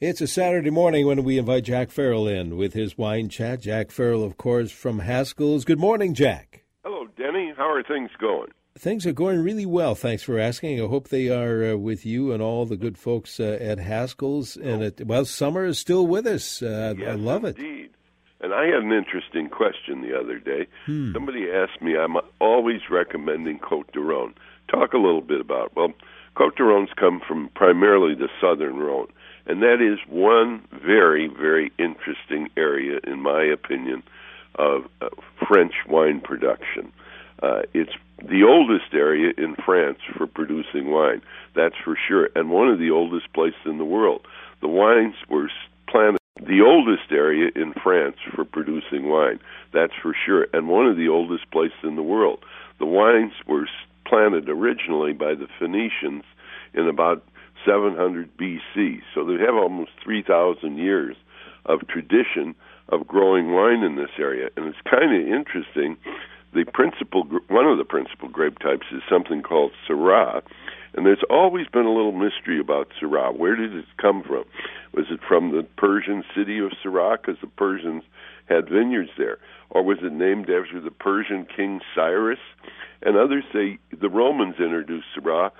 [0.00, 3.60] It's a Saturday morning when we invite Jack Farrell in with his wine chat.
[3.60, 5.64] Jack Farrell, of course, from Haskell's.
[5.64, 6.64] Good morning, Jack.
[6.84, 7.54] Hello, Denny.
[7.56, 8.48] How are things going?
[8.76, 9.94] Things are going really well.
[9.94, 10.82] Thanks for asking.
[10.82, 14.56] I hope they are uh, with you and all the good folks uh, at Haskell's.
[14.56, 16.60] And it, well, summer is still with us.
[16.60, 17.56] Uh, yes, I love it.
[17.56, 17.90] Indeed.
[18.40, 20.66] And I had an interesting question the other day.
[20.86, 21.12] Hmm.
[21.12, 24.34] Somebody asked me, I'm always recommending Cote de Rhone.
[24.68, 25.66] Talk a little bit about.
[25.66, 25.76] It.
[25.76, 25.92] Well,
[26.34, 29.08] Cote de Rhone's come from primarily the southern Rhone.
[29.46, 34.02] And that is one very, very interesting area, in my opinion,
[34.56, 35.12] of, of
[35.46, 36.92] French wine production.
[37.42, 41.20] Uh, it's the oldest area in France for producing wine,
[41.54, 44.26] that's for sure, and one of the oldest places in the world.
[44.62, 45.50] The wines were
[45.88, 49.38] planted the oldest area in France for producing wine,
[49.72, 52.40] that's for sure, and one of the oldest places in the world.
[52.80, 53.68] The wines were
[54.06, 56.24] planted originally by the Phoenicians
[56.74, 57.24] in about
[57.64, 59.00] 700 BC.
[59.14, 61.16] So they have almost 3,000 years
[61.66, 62.54] of tradition
[62.88, 64.50] of growing wine in this area.
[64.56, 65.96] And it's kind of interesting.
[66.52, 70.42] The principal, one of the principal grape types is something called Syrah.
[70.94, 73.36] And there's always been a little mystery about Syrah.
[73.36, 74.44] Where did it come from?
[74.92, 78.04] Was it from the Persian city of Syrah because the Persians
[78.46, 79.38] had vineyards there?
[79.70, 82.38] Or was it named after the Persian king Cyrus?
[83.02, 85.50] And others say the Romans introduced Syrah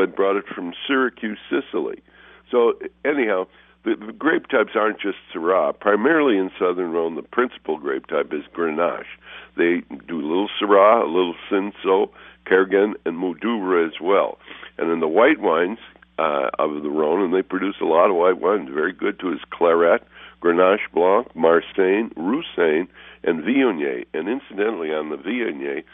[0.00, 2.02] had brought it from Syracuse, Sicily.
[2.50, 3.46] So anyhow,
[3.84, 5.78] the, the grape types aren't just Syrah.
[5.78, 9.04] Primarily in southern Rhone, the principal grape type is Grenache.
[9.56, 12.10] They do a little Syrah, a little Cinsault,
[12.44, 14.38] Carignan, and Mourvedre as well.
[14.78, 15.78] And in the white wines
[16.18, 19.32] uh, of the Rhone, and they produce a lot of white wines, very good to
[19.32, 20.04] is Clairette,
[20.42, 22.88] Grenache Blanc, Marsanne, Roussanne,
[23.22, 24.04] and Viognier.
[24.12, 25.84] And incidentally, on the Viognier,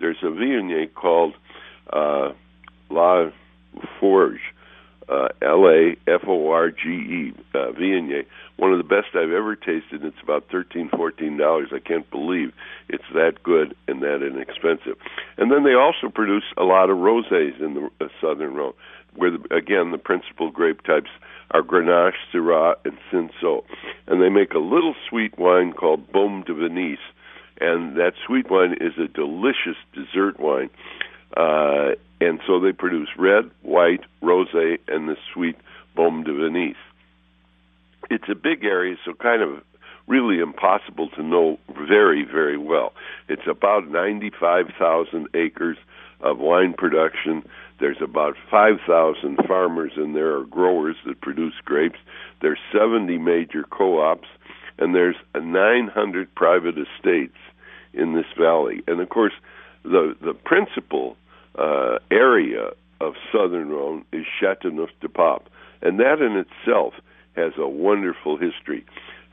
[0.00, 1.34] there's a Viognier called
[1.92, 2.32] uh,
[2.90, 3.30] La
[4.00, 4.40] Forge,
[5.08, 8.26] uh, L A F O R G E, uh, Viognier.
[8.56, 10.04] One of the best I've ever tasted.
[10.04, 11.68] It's about thirteen, fourteen dollars.
[11.72, 12.52] I can't believe
[12.88, 14.96] it's that good and that inexpensive.
[15.36, 18.74] And then they also produce a lot of rosés in the uh, southern Rhone,
[19.14, 21.10] where the, again the principal grape types
[21.52, 23.64] are Grenache, Syrah, and Cinsault.
[24.06, 26.98] And they make a little sweet wine called Beaumes de Venise,
[27.60, 30.70] and that sweet wine is a delicious dessert wine.
[31.36, 35.56] Uh, and so they produce red, white, rosé, and the sweet
[35.94, 36.74] Beaumes de Venise.
[38.10, 39.62] It's a big area, so kind of
[40.06, 42.92] really impossible to know very, very well.
[43.28, 45.76] It's about 95,000 acres
[46.20, 47.46] of wine production.
[47.78, 51.98] There's about 5,000 farmers in there, or growers that produce grapes.
[52.40, 54.28] There's 70 major co-ops,
[54.78, 57.36] and there's 900 private estates
[57.92, 58.82] in this valley.
[58.86, 59.34] And of course,
[59.82, 61.16] the the principal
[61.58, 62.70] uh, area
[63.00, 65.48] of southern Rhone is Châteauneuf-du-Pape,
[65.82, 66.94] and that in itself
[67.36, 68.84] has a wonderful history.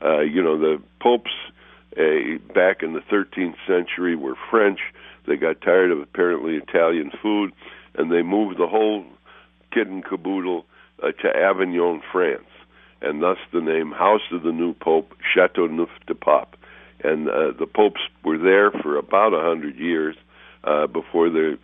[0.02, 1.30] Uh, you know, the popes
[1.96, 4.80] uh, back in the 13th century were French.
[5.26, 7.52] They got tired of apparently Italian food,
[7.94, 9.04] and they moved the whole
[9.72, 10.66] kit and caboodle
[11.02, 12.48] uh, to Avignon, France,
[13.02, 16.56] and thus the name House of the New Pope, Châteauneuf-du-Pape.
[17.04, 20.16] And uh, the popes were there for about a hundred years
[20.64, 21.56] uh, before they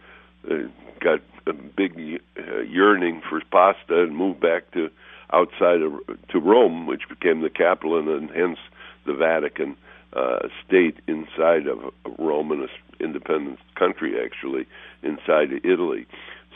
[0.51, 0.55] uh,
[1.01, 1.93] got a big
[2.39, 4.89] uh, yearning for pasta and moved back to
[5.33, 5.93] outside of
[6.29, 8.59] to Rome, which became the capital, and, and hence
[9.07, 9.77] the Vatican
[10.13, 12.69] uh, state inside of Rome and an
[13.01, 14.67] independent country actually
[15.03, 16.07] inside of Italy.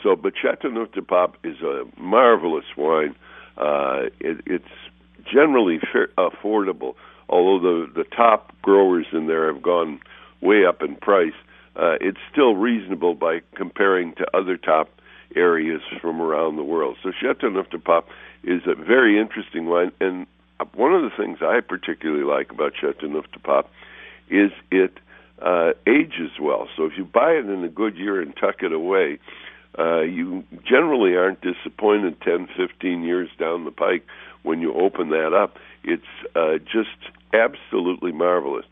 [0.03, 3.15] So, but Châteauneuf-du-Pape is a marvelous wine.
[3.57, 4.65] Uh, it, it's
[5.25, 6.93] generally fair, affordable,
[7.29, 9.99] although the the top growers in there have gone
[10.41, 11.33] way up in price.
[11.77, 14.89] Uh, it's still reasonable by comparing to other top
[15.35, 16.97] areas from around the world.
[17.03, 18.05] So Châteauneuf-du-Pape
[18.43, 20.25] is a very interesting wine, and
[20.73, 23.67] one of the things I particularly like about Châteauneuf-du-Pape
[24.29, 24.97] is it
[25.41, 26.67] uh, ages well.
[26.75, 29.19] So if you buy it in a good year and tuck it away,
[29.77, 34.05] uh, you generally aren't disappointed 10, 15 years down the pike
[34.41, 35.57] when you open that up.
[35.83, 36.03] It's
[36.35, 36.97] uh, just
[37.33, 38.65] absolutely marvelous.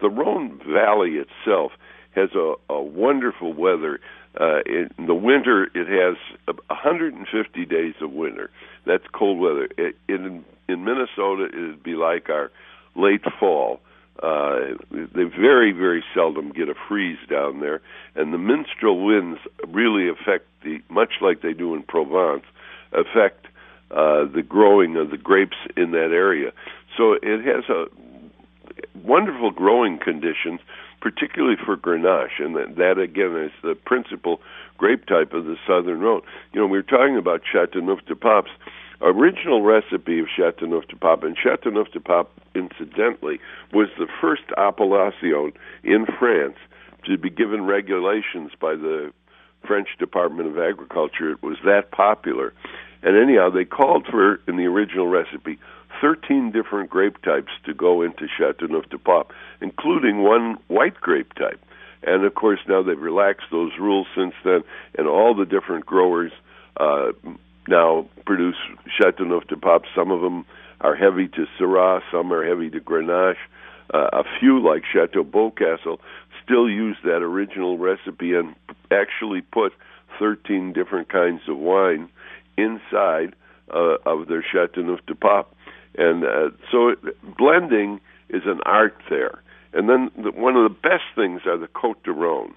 [0.00, 1.72] The Rhone Valley itself
[2.18, 4.00] has a, a wonderful weather.
[4.38, 6.16] Uh, in the winter, it has
[6.46, 8.50] 150 days of winter.
[8.86, 9.68] That's cold weather.
[9.76, 12.50] It, in in Minnesota, it'd be like our
[12.94, 13.80] late fall.
[14.22, 17.80] Uh, they very, very seldom get a freeze down there,
[18.16, 19.38] and the Mistral winds
[19.68, 22.44] really affect the much like they do in Provence,
[22.92, 23.46] affect
[23.92, 26.52] uh, the growing of the grapes in that area.
[26.96, 27.86] So it has a
[29.04, 30.60] wonderful growing conditions,
[31.00, 34.40] particularly for Grenache, and that, that again is the principal
[34.76, 36.22] grape type of the Southern Rhone.
[36.52, 38.50] You know, we were talking about Chateauneuf-du-Papes.
[39.00, 43.38] original recipe of Chateauneuf du Pape, and Chateauneuf du Pape, incidentally,
[43.72, 45.52] was the first appellation
[45.84, 46.56] in France
[47.04, 49.12] to be given regulations by the
[49.66, 51.32] French Department of Agriculture.
[51.32, 52.52] It was that popular.
[53.02, 55.58] And anyhow, they called for, in the original recipe,
[56.00, 61.60] 13 different grape types to go into Chateauneuf du Pape, including one white grape type.
[62.02, 64.62] And of course, now they've relaxed those rules since then,
[64.96, 66.32] and all the different growers
[66.78, 67.12] uh,
[67.66, 68.56] now produce
[69.00, 69.82] Chateauneuf du Pape.
[69.94, 70.44] Some of them
[70.80, 73.36] are heavy to Syrah, some are heavy to Grenache.
[73.92, 75.98] Uh, a few, like Chateau Beaucastel,
[76.44, 78.54] still use that original recipe and
[78.90, 79.72] actually put
[80.18, 82.08] 13 different kinds of wine
[82.56, 83.34] inside
[83.74, 85.46] uh, of their Chateauneuf du Pape.
[85.98, 86.98] And uh, so it,
[87.36, 88.00] blending
[88.30, 89.42] is an art there.
[89.74, 92.56] And then the, one of the best things are the Cote de Rhônes.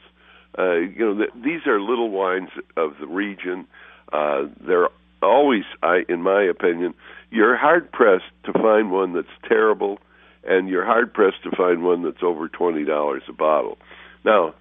[0.57, 3.65] Uh, you know, the, these are little wines of the region.
[4.13, 4.89] Uh, they're
[5.21, 6.93] always, I, in my opinion,
[7.29, 9.99] you're hard pressed to find one that's terrible,
[10.43, 13.77] and you're hard pressed to find one that's over twenty dollars a bottle.
[14.25, 14.53] Now,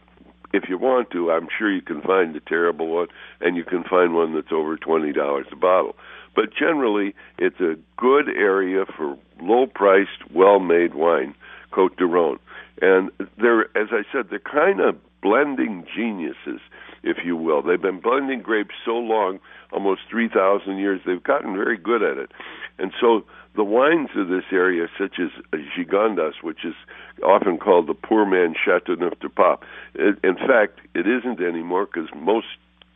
[0.52, 3.08] if you want to, I'm sure you can find a terrible one,
[3.40, 5.96] and you can find one that's over twenty dollars a bottle.
[6.34, 11.34] But generally, it's a good area for low-priced, well-made wine,
[11.70, 12.38] Cote de Rhone.
[12.80, 16.60] And they're, as I said, they're kind of blending geniuses,
[17.02, 17.62] if you will.
[17.62, 19.38] They've been blending grapes so long,
[19.72, 22.30] almost 3,000 years, they've gotten very good at it.
[22.78, 23.24] And so
[23.54, 25.28] the wines of this area, such as
[25.76, 26.74] Gigondas, which is
[27.22, 29.62] often called the poor man's Chateauneuf du Pape,
[29.94, 32.46] in fact, it isn't anymore because most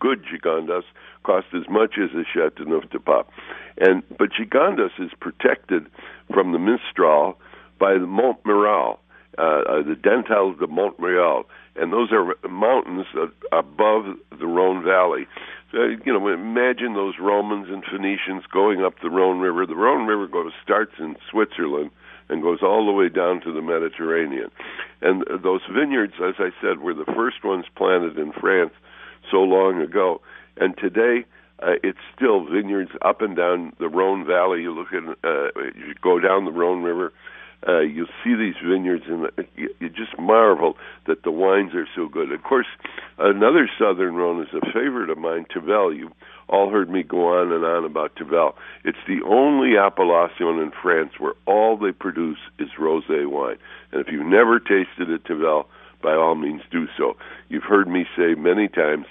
[0.05, 0.85] good Gigondas
[1.23, 3.27] cost as much as a Chateauneuf du Pape.
[3.79, 5.87] And, but Gigondas is protected
[6.33, 7.39] from the Mistral
[7.79, 8.99] by the Montmirail
[9.37, 13.07] uh, uh, the Dentelles de Montmirail, and those are mountains
[13.51, 14.05] above
[14.39, 15.27] the Rhone Valley.
[15.73, 19.67] Uh, you know, imagine those Romans and Phoenicians going up the Rhone River.
[19.67, 21.91] The Rhone River goes starts in Switzerland
[22.29, 24.53] and goes all the way down to the Mediterranean.
[25.03, 28.73] And those vineyards, as I said, were the first ones planted in France
[29.31, 30.21] so long ago.
[30.57, 31.25] And today,
[31.61, 34.63] uh, it's still vineyards up and down the Rhone Valley.
[34.63, 37.13] You look at, uh, you go down the Rhone River,
[37.67, 40.77] uh, you see these vineyards, and you, you just marvel
[41.07, 42.31] that the wines are so good.
[42.31, 42.67] Of course,
[43.19, 45.95] another Southern Rhone is a favorite of mine, Tavel.
[45.95, 46.11] You
[46.49, 48.55] all heard me go on and on about Tavel.
[48.85, 53.57] It's the only appellation in France where all they produce is rosé wine.
[53.93, 55.67] And if you've never tasted a Tavel,
[56.05, 57.17] by all means do so.
[57.49, 59.07] You've heard me say many times,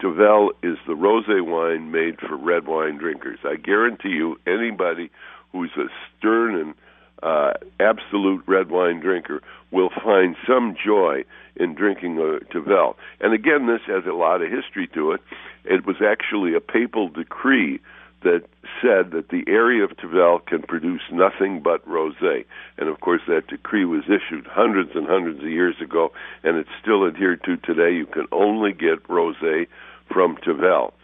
[0.00, 3.38] Tavel is the rosé wine made for red wine drinkers.
[3.44, 5.10] I guarantee you, anybody
[5.50, 5.88] who's a
[6.18, 6.74] stern and
[7.22, 9.42] uh, absolute red wine drinker
[9.72, 11.24] will find some joy
[11.56, 12.96] in drinking a Tavel.
[13.20, 15.20] And again, this has a lot of history to it.
[15.64, 17.80] It was actually a papal decree
[18.22, 18.42] that
[18.82, 22.44] said that the area of Tavel can produce nothing but rosé.
[22.76, 26.12] And of course, that decree was issued hundreds and hundreds of years ago,
[26.42, 27.94] and it's still adhered to today.
[27.94, 29.66] You can only get rosé
[30.12, 30.94] from Tavel.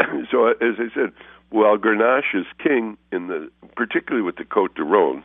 [0.30, 1.12] so, as I said,
[1.50, 5.22] while Grenache is king in the, particularly with the Côte de Rhône,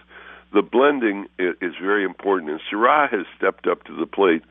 [0.54, 4.44] the blending is very important, and Syrah has stepped up to the plate,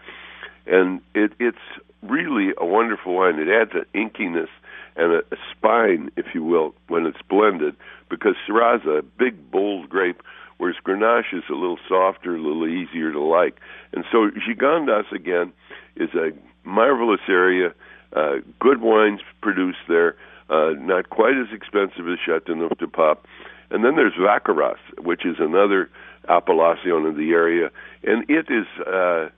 [0.67, 1.57] and it, it's
[2.03, 3.39] really a wonderful wine.
[3.39, 4.49] It adds an inkiness
[4.97, 7.75] and a, a spine, if you will, when it's blended,
[8.11, 10.23] because Syrah is a big, bold grape,
[10.59, 13.61] whereas Grenache is a little softer, a little easier to like.
[13.93, 15.53] And so Gigondas, again,
[15.97, 16.31] is a
[16.65, 17.75] marvelous area.
[18.15, 20.17] Uh, good wines produced there,
[20.51, 23.27] uh, not quite as expensive as Chateauneuf du Pape
[23.73, 25.91] and then there's Vacqueyras, which is another
[26.29, 27.71] appellation in the area,
[28.05, 29.29] and it is uh,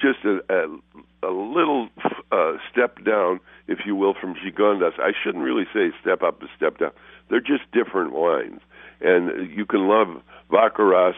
[0.00, 1.88] just a, a, a little
[2.32, 4.98] uh, step down, if you will, from Gigondas.
[4.98, 6.92] I shouldn't really say step up, a step down.
[7.30, 8.60] They're just different wines,
[9.00, 11.14] and you can love Vacqueyras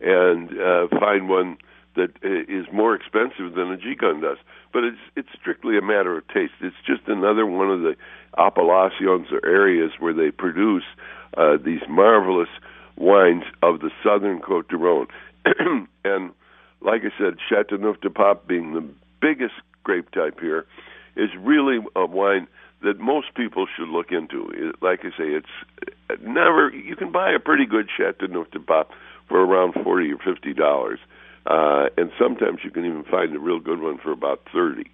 [0.00, 1.58] and uh, find one
[1.96, 4.36] that is more expensive than a Gigondas.
[4.72, 6.54] But it's it's strictly a matter of taste.
[6.60, 7.96] It's just another one of the
[8.38, 10.84] appellations or areas where they produce
[11.36, 12.48] uh, these marvelous
[12.96, 15.08] wines of the southern de Rhône.
[16.04, 16.30] and
[16.80, 18.86] like I said, Chateauneuf du Pape being the
[19.20, 20.66] biggest grape type here
[21.16, 22.46] is really a wine
[22.82, 24.72] that most people should look into.
[24.80, 28.88] Like I say, it's never you can buy a pretty good Chateauneuf du Pape
[29.28, 30.98] for around forty or fifty dollars,
[31.46, 34.90] uh, and sometimes you can even find a real good one for about thirty.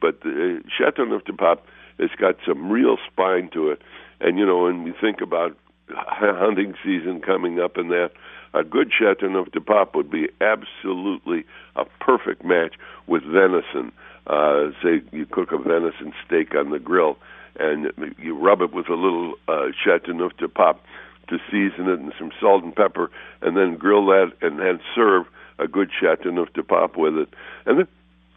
[0.00, 1.60] But the uh, Chateauneuf du Pape
[1.98, 3.80] has got some real spine to it,
[4.20, 5.56] and you know when you think about
[5.88, 8.10] hunting season coming up and that,
[8.54, 11.44] a good Chateauneuf du Pape would be absolutely
[11.76, 12.74] a perfect match
[13.06, 13.92] with venison.
[14.26, 17.16] Uh, say you cook a venison steak on the grill,
[17.58, 20.80] and you rub it with a little uh, Chateauneuf de Pape
[21.28, 25.26] to season it and some salt and pepper, and then grill that and then serve
[25.58, 27.28] a good Chateauneuf de Pape with it.
[27.66, 27.88] And then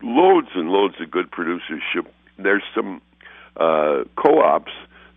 [0.02, 1.82] loads and loads of good producers.
[2.38, 3.02] There's some
[3.58, 4.72] uh, co-ops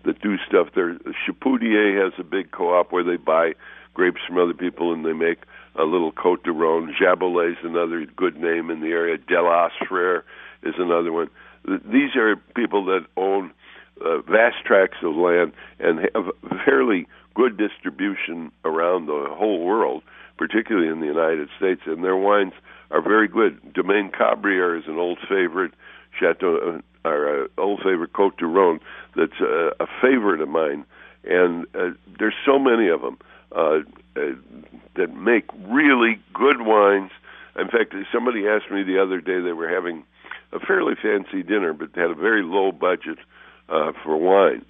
[0.05, 0.97] that do stuff there.
[1.26, 3.55] Chapoutier has a big co-op where they buy
[3.97, 5.38] grapes from other people and they make
[5.75, 6.95] a little Cote de Rhone.
[7.00, 9.17] Jaboulet is another good name in the area.
[9.17, 10.23] Delas Frere
[10.62, 11.31] is another one.
[11.65, 13.53] These are people that own
[14.05, 16.31] uh, vast tracts of land and have
[16.65, 20.03] fairly good distribution around the whole world,
[20.37, 22.53] particularly in the United States, and their wines
[22.91, 23.73] are very good.
[23.73, 25.73] Domaine Cabrières is an old favorite.
[26.21, 28.81] Chateau, uh, our uh, old favorite Cote de Rhone,
[29.17, 30.85] that's uh, a favorite of mine,
[31.25, 33.19] and uh, there's so many of them
[33.55, 33.81] uh,
[34.17, 34.21] uh,
[34.97, 37.11] that make really good wines.
[37.59, 40.05] In fact, somebody asked me the other day they were having
[40.53, 43.19] a fairly fancy dinner, but had a very low budget
[43.69, 44.65] uh, for wine,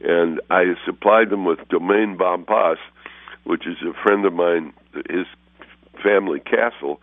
[0.00, 2.78] and I supplied them with Domaine Bompas,
[3.44, 4.72] which is a friend of mine,
[5.08, 5.26] his
[6.02, 7.00] family castle,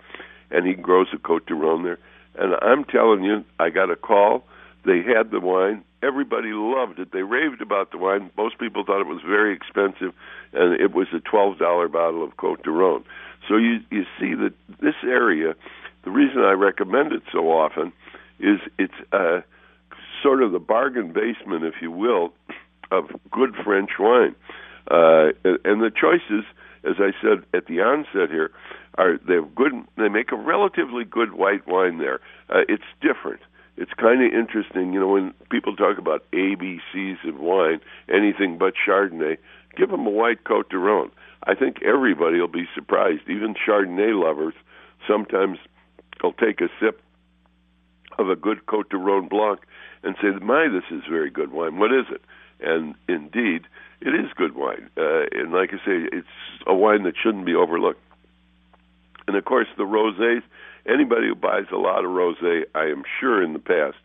[0.52, 2.00] and he grows a Cote de Rhone there.
[2.38, 4.44] And I'm telling you, I got a call.
[4.86, 5.84] They had the wine.
[6.06, 7.12] Everybody loved it.
[7.12, 8.30] They raved about the wine.
[8.38, 10.14] Most people thought it was very expensive,
[10.54, 13.04] and it was a twelve dollar bottle of Cote de Rhone.
[13.48, 15.56] So you you see that this area,
[16.04, 17.92] the reason I recommend it so often,
[18.40, 19.42] is it's uh,
[20.22, 22.34] sort of the bargain basement, if you will,
[22.92, 24.36] of good French wine.
[24.92, 25.30] Uh,
[25.64, 26.46] and the choices,
[26.84, 28.52] as I said at the onset here,
[28.98, 29.74] are they have good.
[29.98, 32.20] They make a relatively good white wine there.
[32.50, 33.42] Uh, it's different.
[33.78, 38.74] It's kind of interesting, you know, when people talk about ABCs of wine, anything but
[38.76, 39.38] Chardonnay.
[39.76, 41.12] Give them a white Cote de Rhone.
[41.44, 43.24] I think everybody will be surprised.
[43.28, 44.54] Even Chardonnay lovers
[45.08, 45.58] sometimes
[46.24, 47.02] will take a sip
[48.18, 49.60] of a good Cote de Rhone Blanc
[50.04, 51.78] and say, "My, this is very good wine.
[51.78, 52.22] What is it?"
[52.62, 53.68] And indeed,
[54.00, 54.90] it is good wine.
[54.98, 56.28] Uh, and like I say, it's
[56.66, 58.02] a wine that shouldn't be overlooked.
[59.28, 60.42] And of course, the rosés.
[60.88, 63.98] Anybody who buys a lot of rosé, I am sure in the past,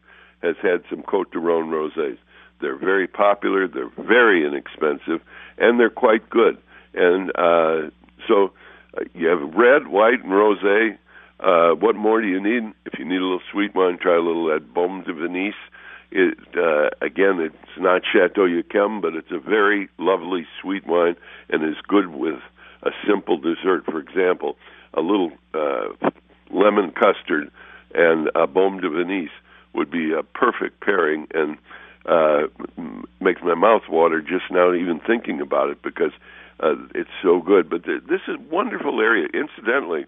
[0.43, 2.17] has had some Cote de Rhone rosés.
[2.61, 3.69] They're very popular.
[3.69, 5.21] They're very inexpensive,
[5.59, 6.59] and they're quite good.
[6.95, 7.91] And uh,
[8.27, 8.53] so,
[8.97, 10.99] uh, you have red, white, and rosé.
[11.39, 12.73] Uh, what more do you need?
[12.87, 15.55] If you need a little sweet wine, try a little at Beaumes de Venise.
[16.11, 21.17] It, uh, again, it's not Chateau Yquem, but it's a very lovely sweet wine
[21.49, 22.41] and is good with
[22.83, 23.85] a simple dessert.
[23.85, 24.57] For example,
[24.95, 26.11] a little uh,
[26.51, 27.51] lemon custard
[27.95, 29.31] and a Beaumes de Venise
[29.73, 31.59] would be a perfect pairing and
[32.07, 32.49] uh,
[33.21, 36.13] makes my mouth water just now even thinking about it because
[36.61, 37.69] uh, it's so good.
[37.69, 39.29] But th- this is a wonderful area.
[39.33, 40.07] Incidentally,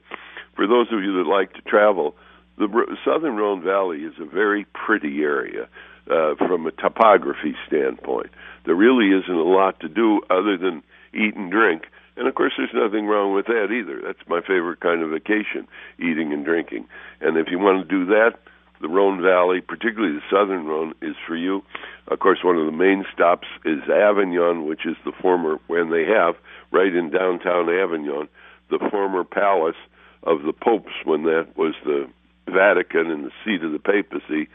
[0.56, 2.14] for those of you that like to travel,
[2.58, 5.68] the R- Southern Rhone Valley is a very pretty area
[6.10, 8.30] uh, from a topography standpoint.
[8.64, 10.82] There really isn't a lot to do other than
[11.14, 11.84] eat and drink
[12.16, 14.00] and of course, there's nothing wrong with that either.
[14.04, 15.66] That's my favorite kind of vacation,
[15.98, 16.86] eating and drinking.
[17.20, 18.38] And if you want to do that,
[18.80, 21.62] the Rhone Valley, particularly the southern Rhone, is for you.
[22.08, 26.04] Of course, one of the main stops is Avignon, which is the former, when they
[26.04, 26.34] have,
[26.72, 28.28] right in downtown Avignon,
[28.70, 29.76] the former palace
[30.24, 32.08] of the popes when that was the
[32.46, 34.48] Vatican and the seat of the papacy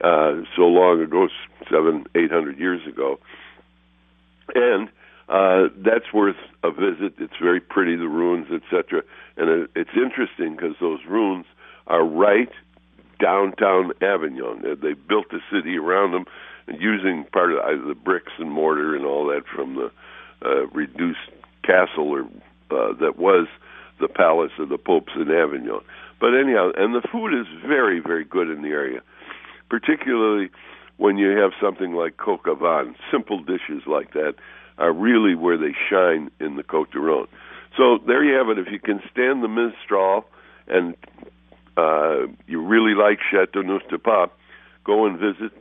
[0.00, 1.28] uh, so long ago,
[1.70, 3.18] seven, eight hundred years ago.
[4.54, 4.88] And
[5.28, 7.14] uh, that's worth a visit.
[7.18, 9.02] It's very pretty, the ruins, etc.
[9.36, 11.46] And it, it's interesting because those ruins
[11.86, 12.50] are right
[13.20, 14.62] downtown Avignon.
[14.80, 16.24] They built the city around them,
[16.78, 19.90] using part of the, the bricks and mortar and all that from the
[20.44, 21.18] uh, reduced
[21.62, 22.20] castle or
[22.70, 23.48] uh, that was
[24.00, 25.80] the palace of the popes in Avignon.
[26.20, 29.00] But anyhow, and the food is very, very good in the area,
[29.68, 30.50] particularly
[30.96, 34.34] when you have something like coq au vin, simple dishes like that
[34.78, 37.28] are really where they shine in the Cote de Rhone.
[37.76, 38.58] So there you have it.
[38.58, 40.24] If you can stand the Mistral
[40.66, 40.96] and
[41.76, 44.32] uh, you really like Chateau Chateauneuf de Pape,
[44.84, 45.52] go and visit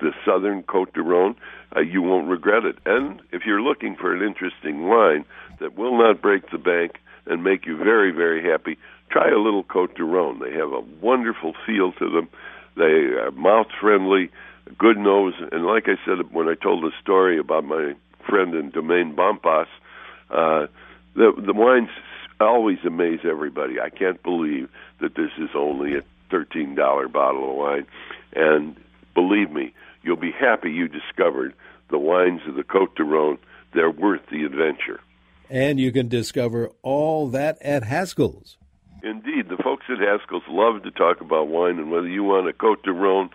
[0.00, 1.36] the southern Cote de Rhone.
[1.74, 2.76] Uh, you won't regret it.
[2.84, 5.24] And if you're looking for an interesting wine
[5.60, 8.76] that will not break the bank and make you very, very happy,
[9.10, 10.40] try a little Cote de Rhone.
[10.40, 12.28] They have a wonderful feel to them.
[12.76, 14.30] They are mouth friendly,
[14.78, 17.94] good nose, and like I said when I told the story about my
[18.28, 19.66] friend in Domaine Bompas,
[20.30, 20.66] uh,
[21.14, 21.90] the the wines
[22.40, 23.80] always amaze everybody.
[23.80, 24.68] I can't believe
[25.00, 27.86] that this is only a thirteen dollar bottle of wine,
[28.34, 28.76] and
[29.14, 31.54] believe me, you'll be happy you discovered
[31.90, 33.38] the wines of the Cote de Rhone.
[33.74, 35.00] They're worth the adventure.
[35.48, 38.56] And you can discover all that at Haskell's.
[39.02, 42.52] Indeed, the folks at Haskell's love to talk about wine, and whether you want a
[42.52, 43.30] Cote de Rhone,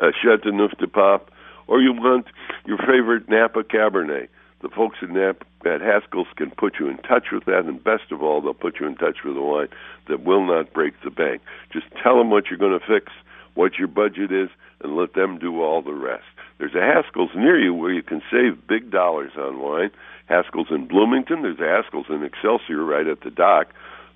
[0.00, 1.28] a Chateauneuf de Pape,
[1.68, 2.26] or you want
[2.66, 4.28] your favorite Napa Cabernet.
[4.60, 8.10] The folks at Napa at Haskell's can put you in touch with that, and best
[8.10, 9.68] of all, they'll put you in touch with a wine
[10.08, 11.42] that will not break the bank.
[11.72, 13.12] Just tell them what you're going to fix,
[13.54, 14.48] what your budget is,
[14.82, 16.24] and let them do all the rest.
[16.58, 19.90] There's a Haskell's near you where you can save big dollars on wine.
[20.26, 21.42] Haskell's in Bloomington.
[21.42, 23.68] There's a Haskell's in Excelsior right at the dock.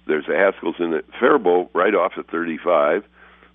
[0.06, 3.04] There's a Haskell's in Faribault right off at 35.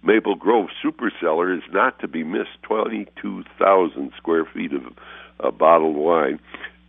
[0.03, 2.61] Maple Grove Super Cellar is not to be missed.
[2.63, 4.83] 22,000 square feet of
[5.39, 6.39] uh, bottled wine.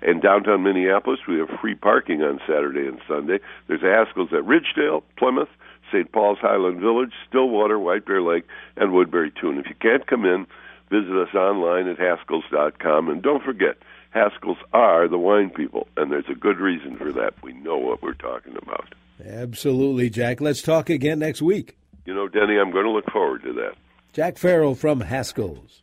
[0.01, 3.39] In downtown Minneapolis, we have free parking on Saturday and Sunday.
[3.67, 5.49] There's Haskell's at Ridgedale, Plymouth,
[5.91, 6.11] St.
[6.13, 8.45] Paul's Highland Village, Stillwater, White Bear Lake,
[8.77, 9.59] and Woodbury Tune.
[9.59, 10.47] If you can't come in,
[10.91, 13.09] visit us online at Haskells.com.
[13.09, 13.79] And don't forget,
[14.15, 17.35] Haskells are the wine people, and there's a good reason for that.
[17.43, 18.95] We know what we're talking about.
[19.25, 20.41] Absolutely, Jack.
[20.41, 21.77] Let's talk again next week.
[22.09, 23.75] You know, Denny, I'm going to look forward to that.
[24.15, 25.83] Jack Farrell from Haskell's.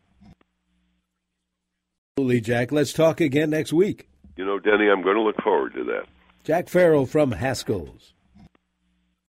[2.17, 2.71] Absolutely, Jack.
[2.71, 4.09] Let's talk again next week.
[4.35, 6.07] You know, Denny, I'm going to look forward to that.
[6.43, 8.14] Jack Farrell from Haskell's.